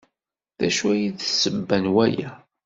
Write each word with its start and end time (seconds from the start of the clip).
D 0.59 0.61
acu 0.67 0.85
ay 0.93 1.03
d 1.15 1.17
tasebba 1.17 1.77
n 1.83 1.85
waya? 1.93 2.31